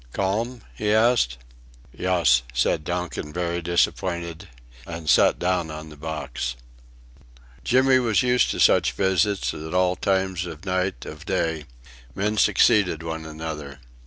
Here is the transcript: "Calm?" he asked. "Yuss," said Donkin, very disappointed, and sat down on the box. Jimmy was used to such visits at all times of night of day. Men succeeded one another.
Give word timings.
"Calm?" 0.13 0.61
he 0.73 0.91
asked. 0.91 1.37
"Yuss," 1.95 2.41
said 2.55 2.83
Donkin, 2.83 3.31
very 3.31 3.61
disappointed, 3.61 4.47
and 4.87 5.07
sat 5.07 5.37
down 5.37 5.69
on 5.69 5.89
the 5.89 5.95
box. 5.95 6.55
Jimmy 7.63 7.99
was 7.99 8.23
used 8.23 8.49
to 8.49 8.59
such 8.59 8.93
visits 8.93 9.53
at 9.53 9.75
all 9.75 9.95
times 9.95 10.47
of 10.47 10.65
night 10.65 11.05
of 11.05 11.23
day. 11.27 11.65
Men 12.15 12.37
succeeded 12.37 13.03
one 13.03 13.27
another. 13.27 13.79